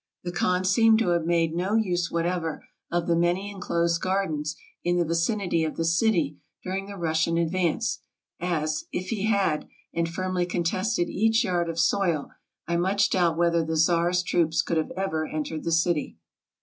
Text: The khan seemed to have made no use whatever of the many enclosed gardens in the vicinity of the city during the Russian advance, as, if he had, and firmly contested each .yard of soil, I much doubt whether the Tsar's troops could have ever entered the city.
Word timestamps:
The 0.23 0.31
khan 0.31 0.65
seemed 0.65 0.97
to 0.97 1.09
have 1.09 1.25
made 1.27 1.53
no 1.53 1.75
use 1.75 2.09
whatever 2.09 2.67
of 2.89 3.05
the 3.05 3.15
many 3.15 3.51
enclosed 3.51 4.01
gardens 4.01 4.55
in 4.83 4.97
the 4.97 5.05
vicinity 5.05 5.63
of 5.63 5.75
the 5.75 5.85
city 5.85 6.39
during 6.63 6.87
the 6.87 6.95
Russian 6.95 7.37
advance, 7.37 7.99
as, 8.39 8.85
if 8.91 9.09
he 9.09 9.27
had, 9.27 9.67
and 9.93 10.09
firmly 10.09 10.47
contested 10.47 11.07
each 11.07 11.43
.yard 11.43 11.69
of 11.69 11.77
soil, 11.79 12.31
I 12.67 12.77
much 12.77 13.11
doubt 13.11 13.37
whether 13.37 13.63
the 13.63 13.77
Tsar's 13.77 14.23
troops 14.23 14.63
could 14.63 14.77
have 14.77 14.89
ever 14.97 15.27
entered 15.27 15.63
the 15.63 15.71
city. 15.71 16.17